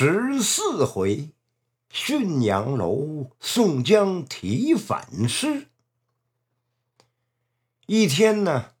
[0.00, 1.30] 十四回，
[1.92, 5.66] 浔阳楼宋江提反诗。
[7.86, 8.74] 一天呢，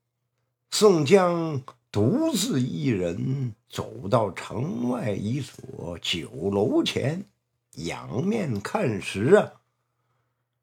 [0.70, 1.60] 宋江
[1.90, 7.24] 独自一人走到城外一所酒楼前，
[7.72, 9.54] 仰面看时啊，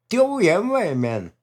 [0.08, 1.34] 雕檐外面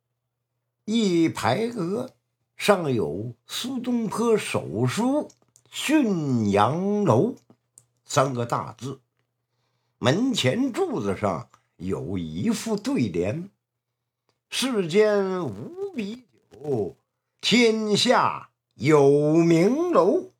[0.86, 2.16] 一排额
[2.57, 5.30] 上有苏东坡手书
[5.71, 7.36] “浔阳楼”
[8.05, 9.01] 三个大字。
[9.97, 13.49] 门前柱子上有一副对联
[14.49, 16.98] ：“世间无比酒，
[17.39, 20.31] 天下有名楼。”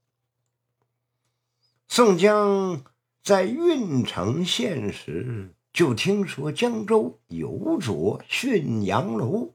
[1.88, 2.84] 宋江
[3.24, 9.54] 在郓城县时，就听说江州有座浚阳楼，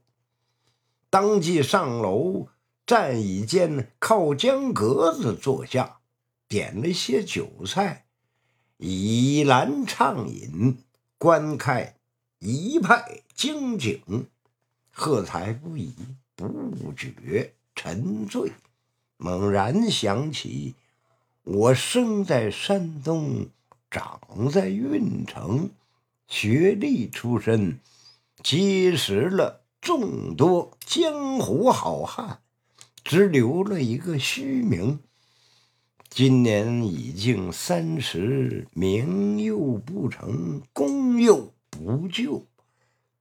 [1.11, 2.49] 当即上楼，
[2.87, 5.98] 占一间靠江阁子坐下，
[6.49, 8.07] 点了些酒菜。
[8.79, 10.79] 倚栏畅饮，
[11.19, 11.95] 观看
[12.39, 14.27] 一派精景，
[14.91, 15.93] 喝彩不已，
[16.35, 18.53] 不觉沉醉。
[19.17, 20.77] 猛然想起，
[21.43, 23.49] 我生在山东，
[23.91, 25.71] 长在运城，
[26.29, 27.81] 学历出身，
[28.45, 32.41] 结识了众多江湖好汉，
[33.03, 35.01] 只留了一个虚名。
[36.11, 42.45] 今年已经三十，名又不成，功又不就，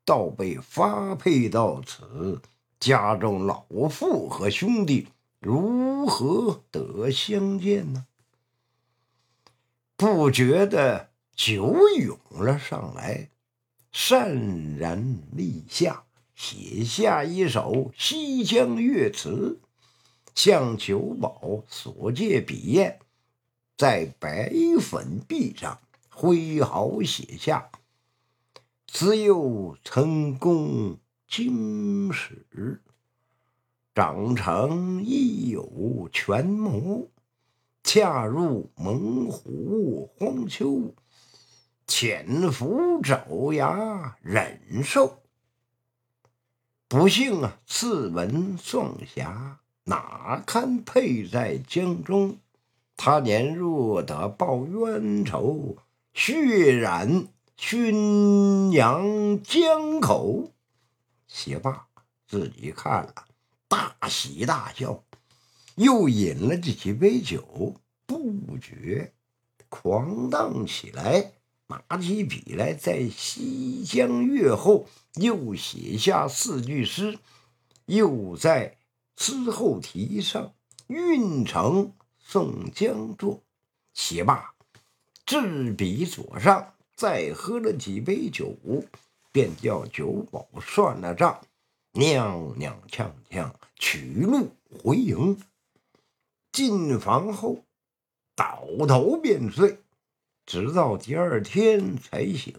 [0.04, 2.42] 倒被发配到此，
[2.80, 8.06] 家中老父和兄弟如何得相见呢？
[9.96, 13.30] 不觉得酒涌了上来，
[13.94, 19.60] 潸然泪下，写下一首《西江月》词。
[20.38, 23.00] 向九保所借笔砚，
[23.76, 27.72] 在白粉壁上挥毫写下
[28.86, 32.84] ：“自幼曾工经史，
[33.96, 37.10] 长成亦有权谋。
[37.84, 40.94] 恰入猛虎荒丘，
[41.88, 45.24] 潜伏爪牙忍受。
[46.88, 52.40] 不幸啊，刺文壮侠。”哪堪配在江中？
[52.98, 55.78] 他年若得报冤仇，
[56.14, 57.28] 血染
[57.58, 60.52] 浔阳江口。
[61.26, 61.88] 写罢，
[62.28, 63.14] 自己看了，
[63.70, 65.06] 大喜大笑，
[65.76, 67.76] 又饮了这几杯酒，
[68.06, 69.14] 不觉
[69.70, 71.32] 狂荡起来，
[71.68, 77.20] 拿起笔来，在《西江月》后又写下四句诗，
[77.86, 78.77] 又在。
[79.18, 80.54] 之后题上
[80.86, 83.42] “运城宋江作”，
[83.92, 84.54] 写罢，
[85.26, 88.56] 执笔左上，再喝了几杯酒，
[89.32, 91.42] 便叫酒保算了账，
[91.94, 95.42] 踉踉跄跄取路回营。
[96.52, 97.66] 进房后，
[98.36, 99.80] 倒头便睡，
[100.46, 102.56] 直到第二天才醒，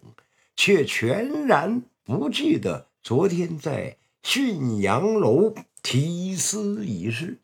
[0.57, 5.55] 却全然不记得昨天在驯阳楼。
[5.83, 7.39] 提司一事，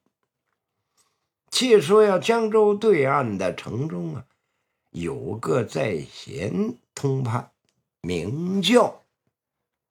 [1.50, 4.26] 且说呀，江州对岸的城中啊，
[4.90, 7.52] 有个在闲通判，
[8.02, 9.02] 名叫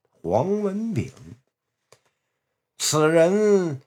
[0.10, 1.12] 黄文炳。
[2.78, 3.82] 此人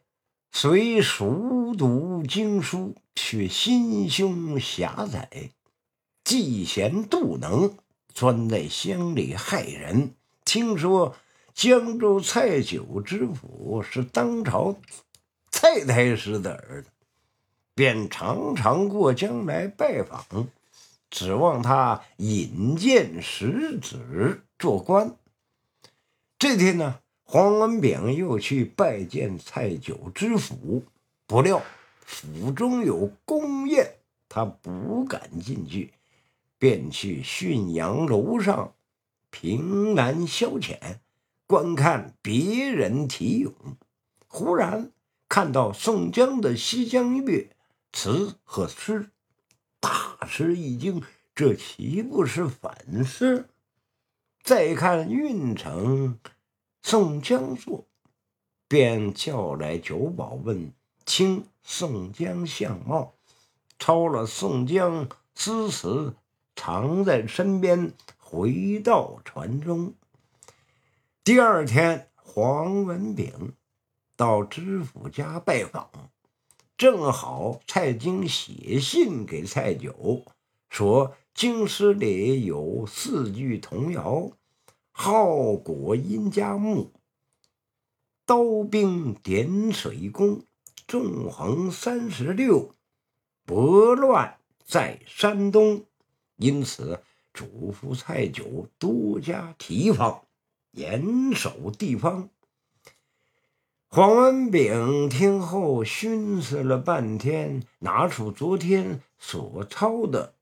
[0.51, 5.51] 虽熟读经书，却心胸狭窄，
[6.25, 7.77] 嫉贤妒能，
[8.13, 10.15] 专在乡里害人。
[10.45, 11.15] 听说。
[11.57, 14.77] 江州蔡九知府是当朝
[15.51, 16.91] 蔡太师的儿子，
[17.75, 20.49] 便常常过江来拜访，
[21.09, 25.17] 指望他引荐使子做官。
[26.39, 30.85] 这天呢，黄文炳又去拜见蔡九知府，
[31.27, 31.63] 不料
[32.01, 33.95] 府中有宫宴，
[34.29, 35.95] 他不敢进去，
[36.59, 38.75] 便去浔阳楼上
[39.31, 40.99] 凭栏消遣。
[41.47, 43.55] 观看别人题咏，
[44.27, 44.91] 忽然
[45.29, 47.51] 看到宋江的《西江月》
[47.97, 49.11] 词和诗，
[49.79, 51.01] 大吃一惊，
[51.37, 53.49] 这岂不是反诗？
[54.43, 56.19] 再看运城
[56.83, 57.87] 宋江作，
[58.67, 60.73] 便叫来酒保问
[61.05, 63.15] 清宋江相貌，
[63.79, 66.17] 抄了宋江诗词，
[66.57, 69.95] 藏在身边，回到船中。
[71.27, 73.55] 第二天，黄文炳
[74.15, 75.91] 到知府家拜访，
[76.79, 80.23] 正好蔡京写信给蔡九，
[80.69, 84.31] 说京师里有四句童谣：
[84.93, 86.93] 好果殷家木，
[88.25, 90.45] 刀兵点水工，
[90.87, 92.73] 纵横三十六，
[93.45, 95.85] 拨乱在山东。
[96.37, 97.03] 因此，
[97.33, 100.23] 嘱咐蔡九多加提防，
[100.77, 102.29] 严守地方。
[103.89, 110.35] 黄文炳听后寻思了半天，拿出昨天所抄的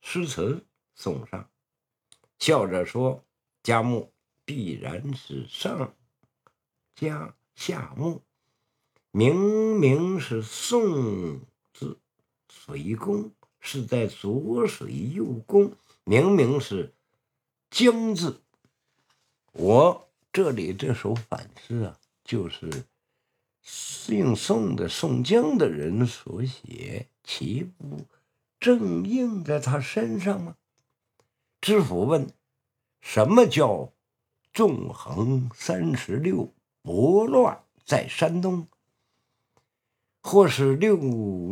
[0.00, 1.50] 诗词送上，
[2.38, 3.22] 笑着说
[3.62, 4.10] ：“家木
[4.46, 5.94] 必然是上
[6.94, 8.22] 家下木，
[9.10, 11.40] 明明是宋
[11.74, 11.98] 字
[12.48, 13.30] 水工，
[13.60, 16.94] 是在左水右工，明明是
[17.70, 18.41] 江字。
[19.52, 22.84] 我这里这首反诗啊，就是。”
[23.64, 28.06] 姓宋的宋江的人所写，岂不
[28.58, 30.56] 正应在他身上吗？
[31.60, 32.28] 知府问
[33.00, 33.92] ：“什么叫
[34.52, 36.52] 纵横三十六，
[36.82, 38.66] 拨乱在山东？
[40.20, 40.96] 或是六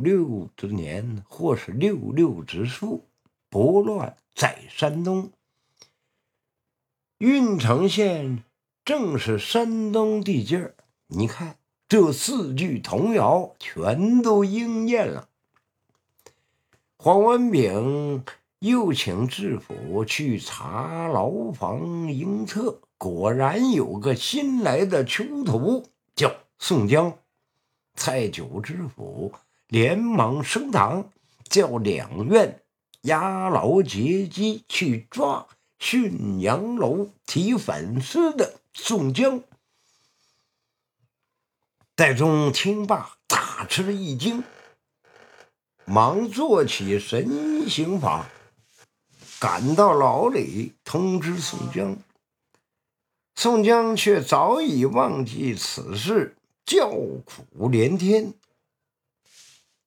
[0.00, 3.06] 六之年，或是六六之数，
[3.48, 5.30] 拨乱在山东。
[7.20, 8.44] 郓城县
[8.84, 10.74] 正是山东地界儿，
[11.06, 11.56] 你看。”
[11.90, 15.28] 这四句童谣全都应验了。
[16.96, 18.24] 黄文炳
[18.60, 25.84] 又请知府去查牢房营册，果然有个新来的囚徒
[26.14, 27.18] 叫宋江。
[27.96, 29.32] 蔡九知府
[29.66, 31.10] 连忙升堂，
[31.48, 32.62] 叫两院
[33.00, 35.44] 押牢截击去抓
[35.80, 39.42] 浔阳楼提反诗的宋江。
[41.94, 44.44] 戴宗听罢，大吃一惊，
[45.86, 48.28] 忙做起神行法，
[49.40, 51.96] 赶到牢里通知宋江。
[53.34, 56.36] 宋江却早已忘记此事，
[56.66, 58.34] 叫苦连天。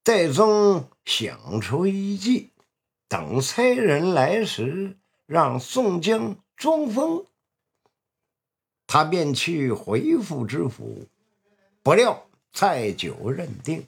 [0.01, 2.49] 戴宗想出一计，
[3.07, 7.25] 等差人来时，让宋江装疯，
[8.85, 11.07] 他便去回复知府。
[11.81, 13.87] 不料蔡九认定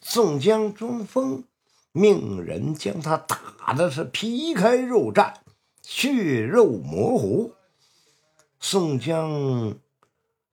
[0.00, 1.44] 宋江中风，
[1.92, 5.34] 命人将他打的是皮开肉绽、
[5.82, 7.54] 血肉模糊。
[8.60, 9.78] 宋江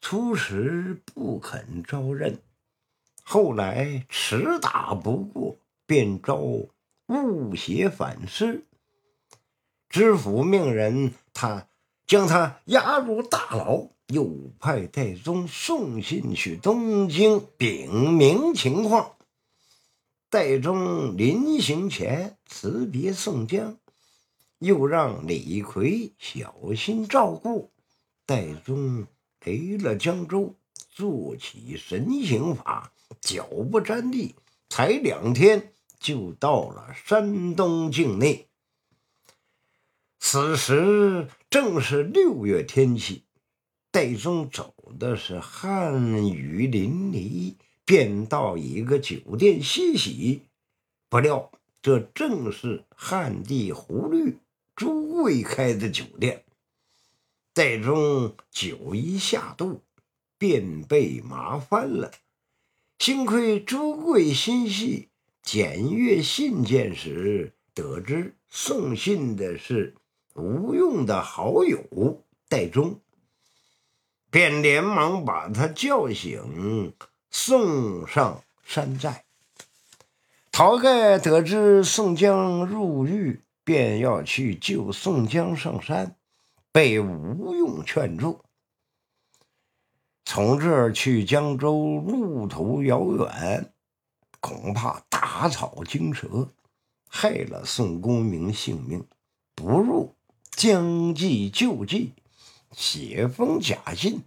[0.01, 2.39] 初时不肯招认，
[3.23, 6.35] 后来迟打不过，便招
[7.07, 8.65] 误写反诗。
[9.95, 11.69] 知府命人他
[12.06, 13.88] 将他押入大牢。
[14.07, 19.13] 又派戴宗送信去东京禀明情况。
[20.30, 23.77] 戴宗临行前辞别宋江，
[24.59, 27.71] 又让李逵小心照顾。
[28.25, 29.07] 戴宗
[29.39, 30.53] 回了江州，
[30.91, 32.91] 做起神行法，
[33.21, 34.36] 脚不沾地，
[34.68, 35.71] 才两天
[36.01, 38.50] 就到了山东境内。
[40.27, 43.25] 此时正是六月天气。
[43.92, 47.54] 戴宗走的是汗雨淋漓，
[47.86, 50.42] 便到一个酒店歇息。
[51.10, 54.39] 不料这正是汉地胡律
[54.75, 56.44] 朱贵开的酒店。
[57.53, 59.82] 戴宗酒一下肚，
[60.39, 62.12] 便被麻翻了。
[62.98, 65.08] 幸亏朱贵心细，
[65.44, 69.94] 检阅信件时得知送信的是
[70.36, 73.01] 吴用的好友戴宗。
[74.30, 76.94] 便连忙把他叫醒，
[77.32, 79.24] 送上山寨。
[80.51, 86.18] 晁盖得知宋江入狱，便要去救宋江上山，
[86.72, 88.42] 被吴用劝住。
[90.25, 93.74] 从这儿去江州，路途遥远，
[94.39, 96.50] 恐怕打草惊蛇，
[97.08, 99.06] 害了宋公明性命，
[99.54, 100.14] 不如
[100.55, 102.13] 将计就计。
[102.71, 104.21] 写封假信，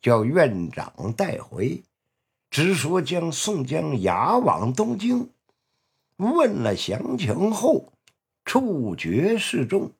[0.00, 1.82] 叫院长带回，
[2.50, 5.30] 直说将宋江押往东京。
[6.16, 7.92] 问了详情后，
[8.44, 9.92] 处决示众。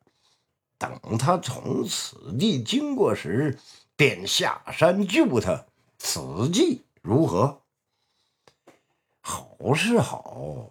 [0.78, 3.58] 等他从此地经过时，
[3.96, 5.64] 便下山救他。
[5.98, 7.60] 此计如何？
[9.20, 10.70] 好是好，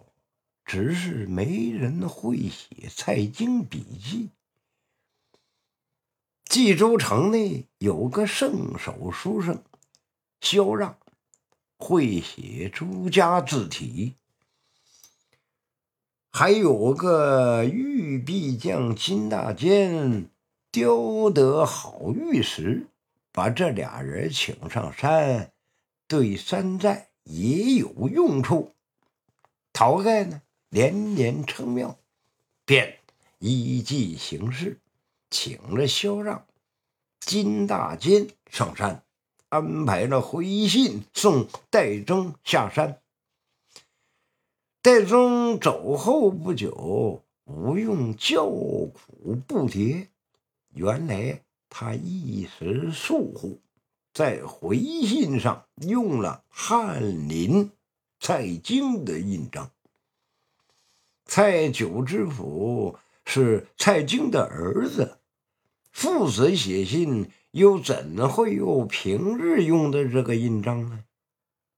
[0.66, 4.28] 只是没人会写蔡京笔记。
[6.52, 9.64] 冀州城内有个圣手书生
[10.42, 10.98] 萧让，
[11.78, 14.16] 会写朱家字体。
[16.30, 20.28] 还有个玉壁匠金大坚
[20.70, 22.86] 雕得好玉石，
[23.32, 25.54] 把这俩人请上山，
[26.06, 28.74] 对山寨也有用处。
[29.72, 31.98] 晁盖呢，连连称妙，
[32.66, 32.98] 便
[33.38, 34.81] 依计行事，
[35.32, 36.46] 请了萧让、
[37.20, 39.02] 金大坚上山，
[39.48, 43.00] 安排了回信送戴宗下山。
[44.82, 50.08] 戴宗走后不久，吴用叫苦不迭。
[50.74, 53.58] 原来他一时疏忽，
[54.12, 57.70] 在回信上用了翰林、
[58.20, 59.70] 蔡京的印章。
[61.24, 65.18] 蔡九知府是蔡京的儿子，
[65.92, 71.04] 父子写信，又怎会有平日用的这个印章呢？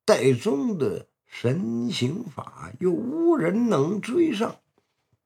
[0.07, 1.09] 戴宗的。
[1.27, 4.55] 神行法又无人能追上，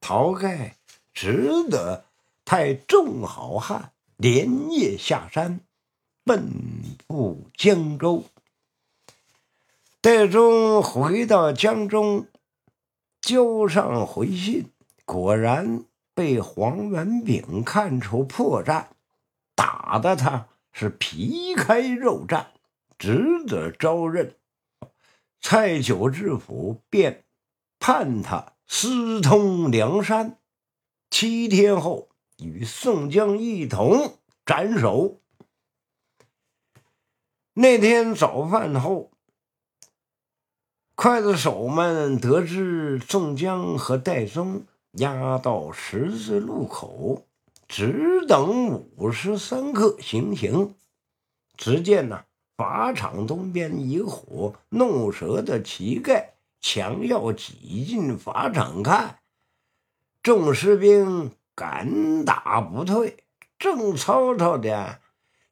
[0.00, 0.78] 晁盖
[1.12, 2.06] 只得
[2.46, 5.60] 派众好汉连夜下山，
[6.24, 6.50] 奔
[7.06, 8.24] 赴江州。
[10.00, 12.26] 戴宗回到江中，
[13.20, 14.70] 交上回信，
[15.04, 15.84] 果然
[16.18, 18.86] 被黄文炳看出破绽，
[19.54, 22.46] 打得他是皮开肉绽，
[22.98, 24.34] 只得招认。
[25.40, 27.24] 蔡九知府便
[27.78, 30.40] 判他私通梁山，
[31.08, 32.08] 七天后
[32.38, 35.20] 与宋江一同斩首。
[37.52, 39.12] 那天早饭后，
[40.96, 47.26] 刽子手们得知宋江和戴宗押到十字路口，
[47.66, 50.74] 只等五时三刻行刑。
[51.56, 52.24] 只见呢。
[52.56, 56.30] 法场东边，一伙弄蛇的乞丐
[56.60, 59.20] 强要挤进法场看，
[60.24, 63.18] 众士兵敢打不退。
[63.60, 64.98] 正吵吵的，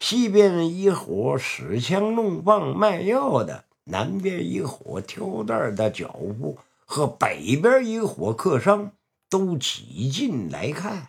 [0.01, 8.91] 西边一伙使枪弄棒卖药的，南边一伙挑担的脚步和北边一伙客商
[9.29, 11.09] 都挤进来看，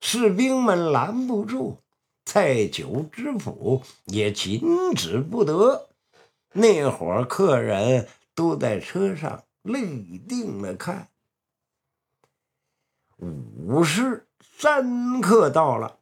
[0.00, 1.78] 士兵们拦不住。
[2.24, 4.60] 蔡九知府也禁
[4.94, 5.88] 止不得，
[6.52, 11.08] 那伙客人都在车上立定了看。
[13.18, 15.98] 午时三刻到了，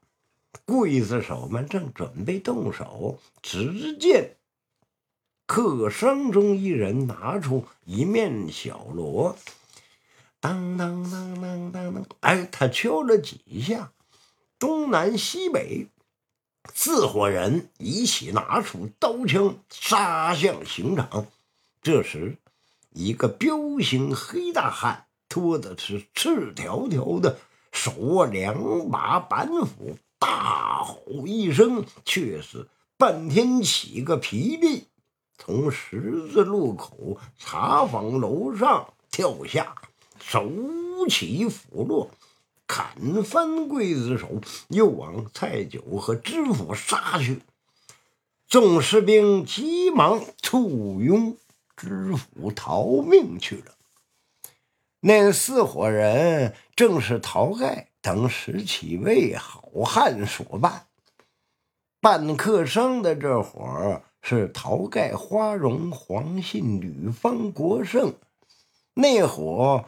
[0.66, 4.36] 刽子手们正准备动手，只见
[5.46, 9.36] 客商中一人拿出一面小锣，
[10.40, 13.92] 当当当当当当，哎，他敲了几下，
[14.58, 15.88] 东南西北。
[16.74, 21.26] 四伙人一起拿出刀枪，杀向刑场。
[21.82, 22.38] 这时，
[22.90, 27.38] 一个彪形黑大汉拖的是赤条条的，
[27.72, 34.88] 手握两把板斧，大吼一声，却是半天起个霹雳，
[35.38, 39.74] 从十字路口茶坊楼上跳下，
[40.22, 40.48] 手
[41.08, 42.10] 起斧落。
[42.72, 47.42] 砍翻刽子手，又往蔡九和知府杀去。
[48.46, 51.36] 众士兵急忙簇拥
[51.76, 53.74] 知府逃命去了。
[55.00, 60.86] 那四伙人正是晁盖等十几位好汉所办。
[62.00, 68.14] 办客商的这伙是晁盖、花荣、黄信、吕方、国胜。
[68.94, 69.86] 那伙。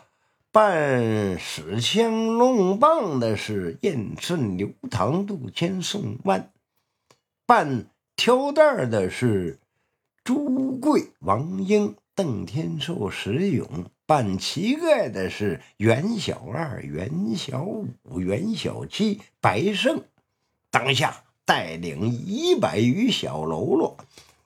[0.52, 6.50] 半使枪弄棒的是燕顺、刘唐、杜迁、宋万；
[7.46, 9.58] 半挑担的是
[10.22, 20.02] 朱贵、王英、邓天寿、石勇；半乞丐的是袁小二、袁小五、袁小七、白胜。
[20.70, 23.96] 当下带领一百余小喽啰，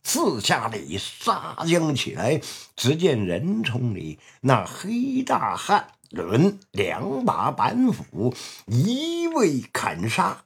[0.04, 2.40] 四下里杀将起来。
[2.76, 5.88] 只见人丛里那黑大汉。
[6.10, 8.34] 抡两把板斧，
[8.66, 10.44] 一味砍杀。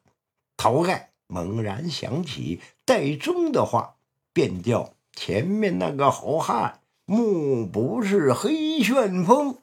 [0.56, 3.94] 晁盖猛然想起戴宗的话，
[4.32, 9.56] 便叫前面那个好汉目不是黑旋风。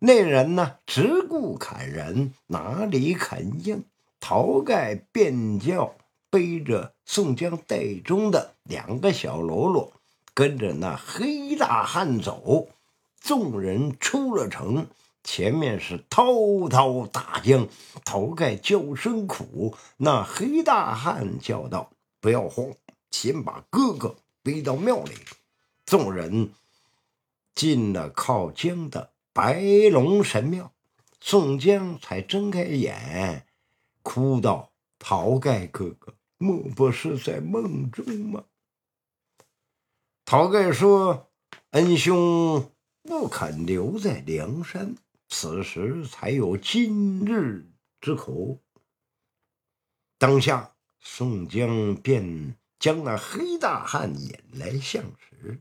[0.00, 3.84] 那人呢，只顾砍人，哪里肯应？
[4.20, 5.94] 晁盖便叫
[6.30, 9.92] 背着宋江、戴宗的两个小喽啰，
[10.34, 12.68] 跟着那黑大汉走。
[13.20, 14.86] 众人出了城。
[15.22, 17.68] 前面是滔滔大江，
[18.04, 19.76] 晁盖叫声苦。
[19.98, 22.72] 那黑大汉叫道：“不要慌，
[23.10, 25.14] 先把哥哥背到庙里。”
[25.84, 26.52] 众人
[27.54, 29.60] 进了靠江的白
[29.90, 30.72] 龙神庙，
[31.20, 33.46] 宋江才睁开眼，
[34.02, 34.70] 哭道
[35.00, 38.44] ：“晁盖哥哥，莫不是在梦中吗？”
[40.24, 41.28] 晁盖说
[41.72, 42.70] ：“恩兄
[43.02, 44.94] 不肯留在梁山，
[45.28, 47.70] 此时才有今日
[48.00, 48.60] 之苦。”
[50.18, 55.60] 当下，宋江便将那黑大汉引来相识，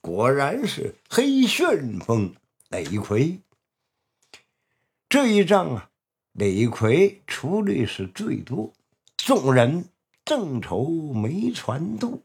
[0.00, 2.34] 果然是黑旋风
[2.68, 3.40] 李逵。
[5.08, 5.90] 这一仗啊，
[6.32, 8.74] 李逵出力是最多，
[9.16, 9.88] 众人
[10.24, 12.24] 正愁没船渡，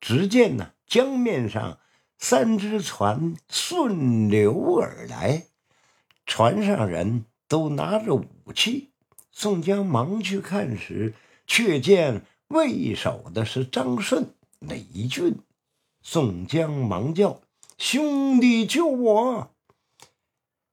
[0.00, 0.72] 只见呢。
[0.86, 1.80] 江面上，
[2.16, 5.46] 三只船顺流而来，
[6.26, 8.90] 船上人都拿着武器。
[9.32, 11.14] 宋江忙去看时，
[11.46, 15.38] 却见为首的是张顺、李俊。
[16.02, 17.40] 宋江忙叫
[17.78, 19.54] ：“兄弟，救我！”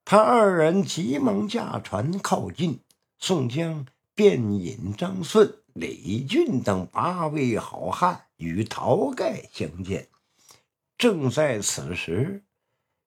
[0.04, 2.80] 他二人急忙驾船靠近，
[3.18, 8.26] 宋江便引张顺、李俊等八位好汉。
[8.38, 10.10] 与晁盖相见，
[10.98, 12.44] 正在此时，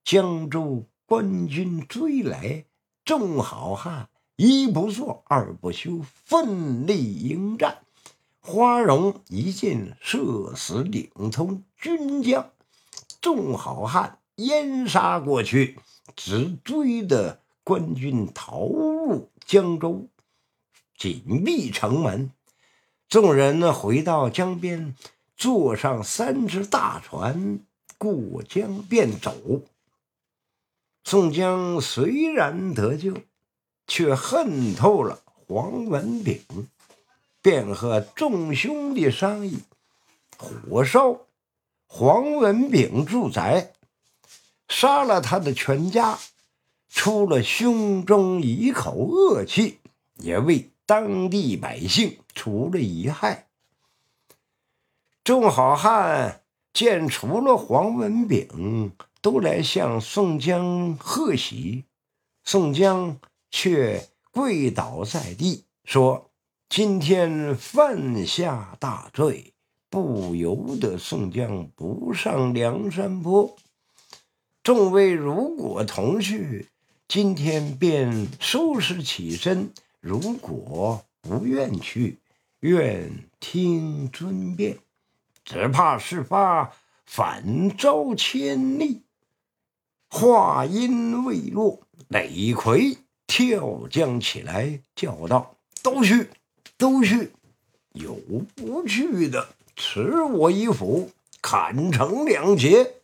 [0.02, 2.66] 江州官军追来，
[3.04, 7.78] 众好汉一不做二不休，奋力迎战。
[8.40, 12.50] 花荣一箭射死领头军将，
[13.20, 15.78] 众好汉淹杀过去，
[16.14, 20.08] 只追得官军逃入江州，
[20.98, 22.30] 紧闭城门。
[23.08, 24.94] 众人回到江边。
[25.38, 27.60] 坐上三只大船，
[27.98, 29.36] 过江便走。
[31.08, 33.16] 宋江虽然得救，
[33.86, 36.42] 却恨透了黄文炳，
[37.40, 39.60] 便和众兄弟商议，
[40.36, 41.20] 火烧
[41.86, 43.70] 黄文炳住宅，
[44.68, 46.18] 杀了他的全家，
[46.88, 49.78] 出了胸中一口恶气，
[50.16, 53.46] 也为当地百姓除了一害。
[55.22, 56.42] 众好汉
[56.72, 58.90] 见除了黄文炳，
[59.26, 61.82] 都来向宋江贺喜。
[62.44, 63.18] 宋江
[63.50, 66.30] 却跪倒在地，说
[66.70, 69.52] ：“今天犯下大罪，
[69.90, 73.56] 不由得宋江不上梁山坡。
[74.62, 76.68] 众位如果同去，
[77.08, 82.20] 今天便收拾起身；如果不愿去，
[82.60, 83.10] 愿
[83.40, 84.78] 听尊便。”
[85.44, 86.72] 只怕事发
[87.04, 89.02] 反遭千例。
[90.08, 96.28] 话音未落，李逵跳将起来，叫道：“都去，
[96.78, 97.32] 都去！
[97.92, 98.14] 有
[98.54, 101.10] 不去的，持我一斧，
[101.42, 102.94] 砍成两截！”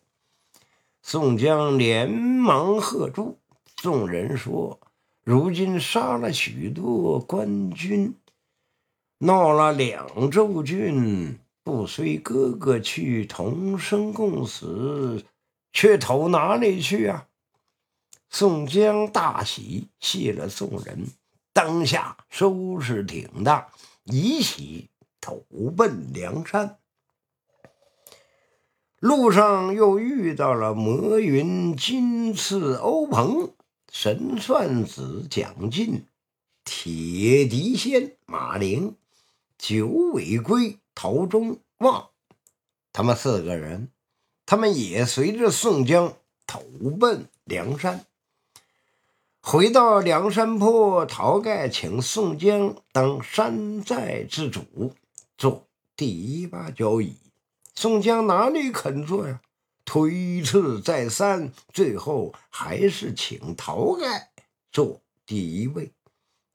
[1.03, 3.39] 宋江连忙喝住。
[3.77, 4.79] 众人说
[5.25, 8.15] ：“如今杀了许多官军，
[9.19, 15.25] 闹了两州郡。”不随哥哥去同生共死，
[15.73, 17.29] 却投哪里去啊？
[18.29, 21.07] 宋江大喜，谢了众人，
[21.53, 23.67] 当下收拾挺当，
[24.05, 25.45] 一起投
[25.77, 26.79] 奔梁山。
[28.99, 33.53] 路上又遇到了魔云、金翅、欧鹏、
[33.91, 36.07] 神算子、蒋进、
[36.65, 38.97] 铁笛仙、马灵、
[39.59, 40.79] 九尾龟。
[40.95, 42.11] 陶中旺，
[42.93, 43.89] 他们四个人，
[44.45, 46.61] 他们也随着宋江投
[46.99, 48.05] 奔梁山。
[49.41, 54.95] 回到梁山坡，晁盖请宋江当山寨之主，
[55.37, 57.17] 做第一把交椅。
[57.75, 59.41] 宋江哪里肯做呀？
[59.85, 64.31] 推辞再三，最后还是请晁盖
[64.71, 65.91] 做第一位，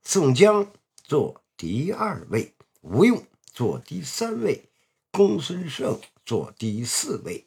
[0.04, 0.67] 宋江
[1.04, 3.23] 做第二位，吴用。
[3.54, 4.69] 做第三位，
[5.10, 7.43] 公孙胜做第四位，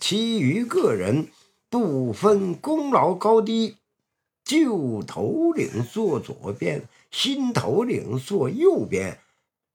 [0.00, 1.28] 其余个人
[1.68, 3.76] 不分功劳高低，
[4.42, 9.20] 旧头领坐左边，新头领坐右边，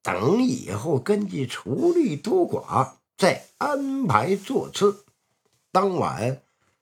[0.01, 5.05] 等以后根据出力多寡再安排座次。
[5.71, 6.41] 当晚，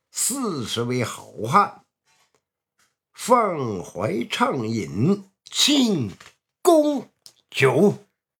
[0.09, 1.83] 四十位好汉
[3.11, 6.11] 放怀畅饮庆
[6.61, 7.09] 功
[7.51, 7.95] 酒。